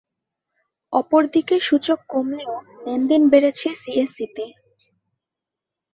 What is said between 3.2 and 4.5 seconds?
বেড়েছে সিএসইতে।